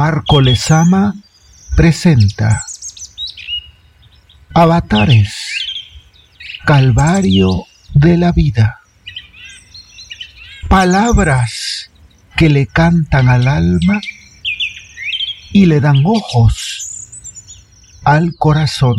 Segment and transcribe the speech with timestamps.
[0.00, 1.12] Marco Lezama
[1.74, 2.64] presenta
[4.54, 5.34] Avatares,
[6.64, 8.78] Calvario de la vida.
[10.68, 11.90] Palabras
[12.36, 14.00] que le cantan al alma
[15.50, 17.08] y le dan ojos
[18.04, 18.98] al corazón.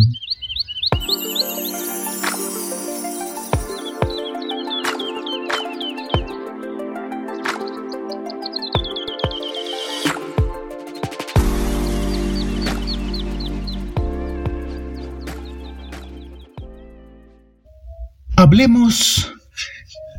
[18.42, 19.34] Hablemos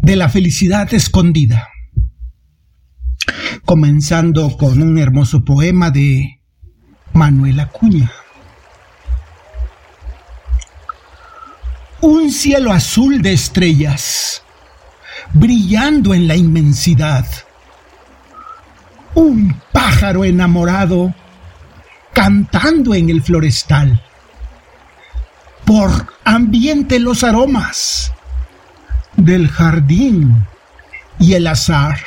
[0.02, 1.70] de la felicidad escondida,
[3.64, 6.42] comenzando con un hermoso poema de
[7.14, 8.12] Manuel Acuña.
[12.03, 14.42] Un cielo azul de estrellas,
[15.33, 17.25] brillando en la inmensidad.
[19.14, 21.14] Un pájaro enamorado,
[22.12, 24.02] cantando en el florestal
[25.64, 28.12] por ambiente los aromas
[29.16, 30.47] del jardín
[31.19, 31.98] y el azar.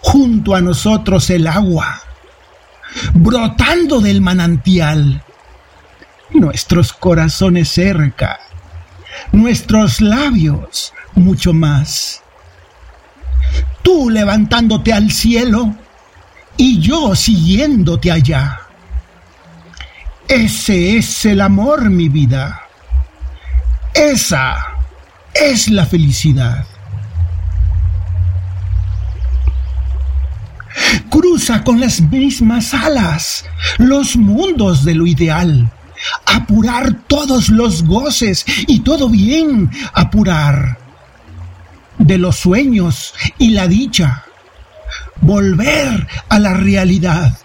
[0.00, 2.00] Junto a nosotros el agua,
[3.14, 5.22] brotando del manantial.
[6.30, 8.38] Nuestros corazones cerca,
[9.32, 12.22] nuestros labios mucho más.
[13.82, 15.74] Tú levantándote al cielo
[16.56, 18.63] y yo siguiéndote allá
[20.28, 22.62] ese es el amor, mi vida.
[23.94, 24.56] Esa
[25.34, 26.64] es la felicidad.
[31.10, 33.44] Cruza con las mismas alas
[33.78, 35.70] los mundos de lo ideal.
[36.26, 40.78] Apurar todos los goces y todo bien apurar.
[41.98, 44.24] De los sueños y la dicha.
[45.20, 47.38] Volver a la realidad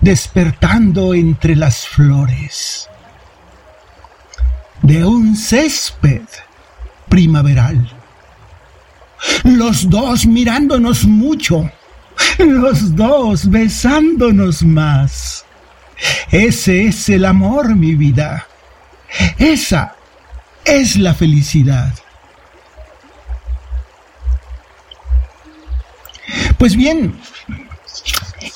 [0.00, 2.88] despertando entre las flores
[4.82, 6.22] de un césped
[7.08, 7.90] primaveral.
[9.44, 11.70] Los dos mirándonos mucho,
[12.38, 15.44] los dos besándonos más.
[16.30, 18.46] Ese es el amor, mi vida.
[19.38, 19.96] Esa
[20.64, 21.92] es la felicidad.
[26.58, 27.18] Pues bien,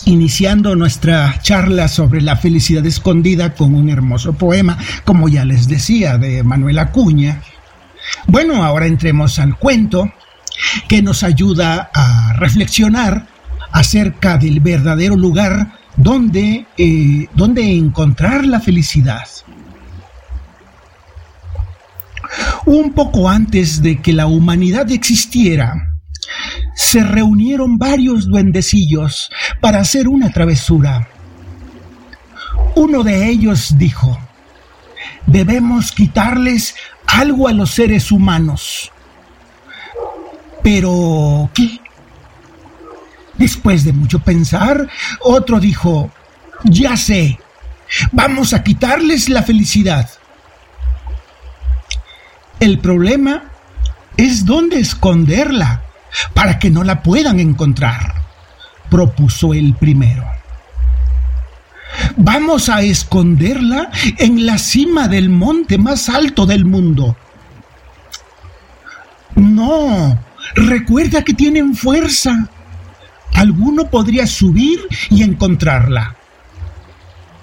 [0.06, 6.18] iniciando nuestra charla sobre la felicidad escondida con un hermoso poema, como ya les decía,
[6.18, 7.42] de Manuel Acuña.
[8.26, 10.12] Bueno, ahora entremos al cuento
[10.88, 13.26] que nos ayuda a reflexionar
[13.72, 19.28] acerca del verdadero lugar donde, eh, donde encontrar la felicidad.
[22.66, 25.89] Un poco antes de que la humanidad existiera,
[26.74, 31.08] se reunieron varios duendecillos para hacer una travesura.
[32.74, 34.18] Uno de ellos dijo,
[35.26, 36.74] debemos quitarles
[37.06, 38.90] algo a los seres humanos.
[40.62, 41.80] Pero, ¿qué?
[43.36, 44.88] Después de mucho pensar,
[45.20, 46.10] otro dijo,
[46.64, 47.38] ya sé,
[48.12, 50.10] vamos a quitarles la felicidad.
[52.60, 53.44] El problema
[54.16, 55.82] es dónde esconderla
[56.34, 58.14] para que no la puedan encontrar,
[58.88, 60.24] propuso el primero.
[62.16, 67.16] Vamos a esconderla en la cima del monte más alto del mundo.
[69.34, 70.18] No,
[70.54, 72.48] recuerda que tienen fuerza.
[73.34, 76.16] Alguno podría subir y encontrarla.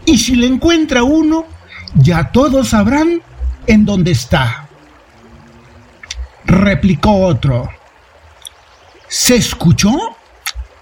[0.06, 1.46] Y si la encuentra uno,
[1.96, 3.22] ya todos sabrán
[3.66, 4.68] en dónde está.
[6.46, 7.77] Replicó otro
[9.08, 9.96] se escuchó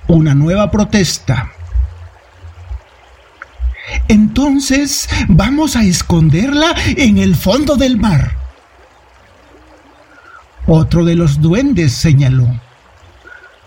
[0.08, 1.52] una nueva protesta.
[4.08, 8.36] Entonces vamos a esconderla en el fondo del mar.
[10.68, 12.48] Otro de los duendes señaló.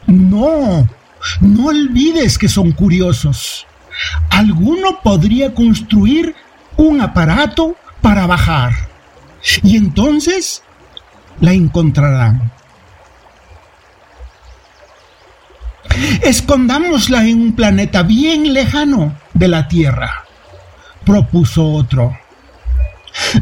[0.07, 0.89] No,
[1.41, 3.67] no olvides que son curiosos.
[4.31, 6.35] Alguno podría construir
[6.77, 8.73] un aparato para bajar.
[9.63, 10.63] Y entonces
[11.41, 12.51] la encontrarán.
[16.23, 20.25] Escondámosla en un planeta bien lejano de la Tierra,
[21.05, 22.17] propuso otro.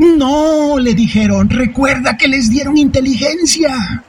[0.00, 4.02] No, le dijeron, recuerda que les dieron inteligencia.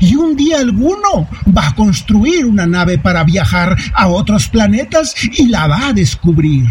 [0.00, 5.46] Y un día alguno va a construir una nave para viajar a otros planetas y
[5.48, 6.66] la va a descubrir.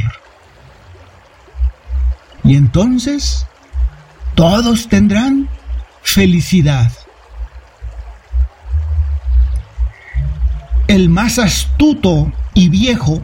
[2.44, 3.46] Y entonces
[4.36, 5.50] todos tendrán
[6.02, 6.92] felicidad.
[11.18, 13.24] Más astuto y viejo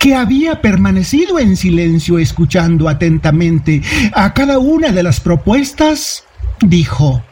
[0.00, 3.82] que había permanecido en silencio escuchando atentamente
[4.12, 6.24] a cada una de las propuestas,
[6.60, 7.22] dijo,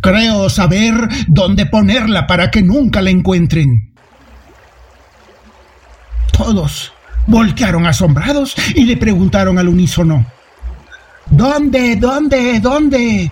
[0.00, 0.94] Creo saber
[1.28, 3.92] dónde ponerla para que nunca la encuentren.
[6.32, 6.92] Todos
[7.28, 10.26] voltearon asombrados y le preguntaron al unísono,
[11.30, 13.30] ¿Dónde, dónde, dónde?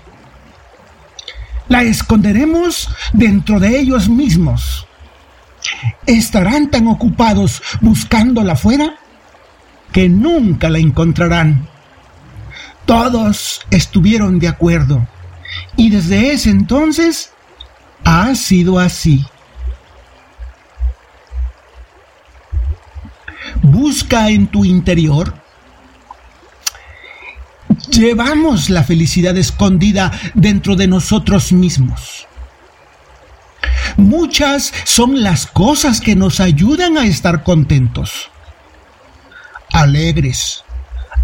[1.75, 4.87] La esconderemos dentro de ellos mismos.
[6.06, 8.94] Estarán tan ocupados buscándola afuera
[9.91, 11.67] que nunca la encontrarán.
[12.87, 15.05] Todos estuvieron de acuerdo
[15.76, 17.32] y desde ese entonces
[18.05, 19.27] ha sido así.
[23.62, 25.44] Busca en tu interior.
[27.94, 32.26] Llevamos la felicidad escondida dentro de nosotros mismos.
[33.96, 38.31] Muchas son las cosas que nos ayudan a estar contentos,
[39.73, 40.64] alegres,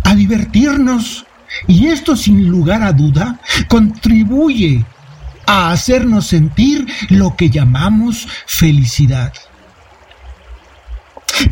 [0.04, 1.26] a divertirnos
[1.66, 4.84] y esto sin lugar a duda contribuye
[5.46, 9.32] a hacernos sentir lo que llamamos felicidad.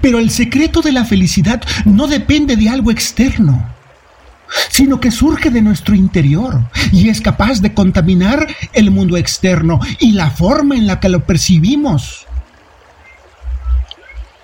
[0.00, 3.77] Pero el secreto de la felicidad no depende de algo externo,
[4.70, 6.62] sino que surge de nuestro interior
[6.92, 11.24] y es capaz de contaminar el mundo externo y la forma en la que lo
[11.24, 12.26] percibimos.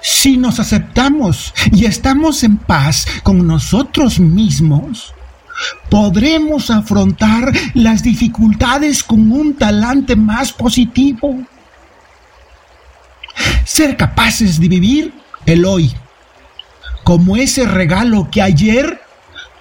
[0.01, 5.15] Si nos aceptamos y estamos en paz con nosotros mismos,
[5.89, 11.43] podremos afrontar las dificultades con un talante más positivo.
[13.65, 15.15] Ser capaces de vivir
[15.47, 15.93] el hoy,
[17.03, 19.04] como ese regalo que ayer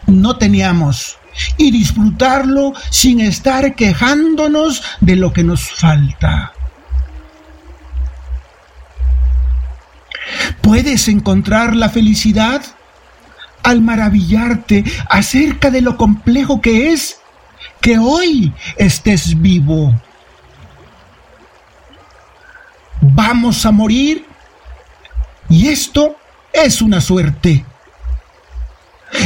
[0.08, 1.18] no teníamos,
[1.58, 6.54] y disfrutarlo sin estar quejándonos de lo que nos falta.
[10.62, 12.64] ¿Puedes encontrar la felicidad?
[13.64, 17.20] al maravillarte acerca de lo complejo que es
[17.82, 19.94] que hoy estés vivo.
[23.02, 24.26] Vamos a morir
[25.50, 26.16] y esto
[26.52, 27.66] es una suerte.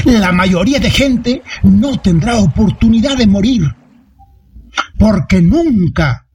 [0.06, 3.76] La mayoría de gente no tendrá oportunidad de morir
[4.98, 6.28] porque nunca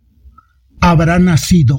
[0.81, 1.79] habrá nacido.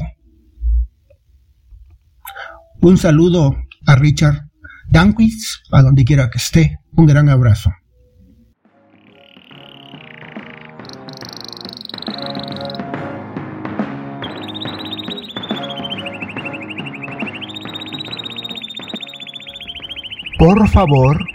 [2.81, 3.55] Un saludo
[3.85, 4.49] a Richard
[4.89, 7.71] Danquist, a donde quiera que esté, un gran abrazo.
[20.37, 21.25] Por favor,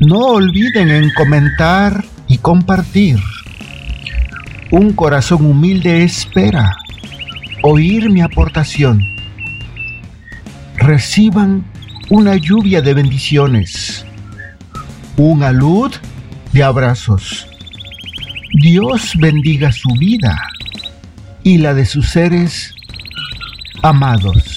[0.00, 3.18] no olviden en comentar y compartir.
[4.70, 6.76] Un corazón humilde espera
[7.62, 9.00] oír mi aportación.
[10.76, 11.64] Reciban
[12.10, 14.04] una lluvia de bendiciones,
[15.16, 15.98] una luz
[16.52, 17.46] de abrazos.
[18.60, 20.36] Dios bendiga su vida
[21.42, 22.74] y la de sus seres
[23.82, 24.53] amados.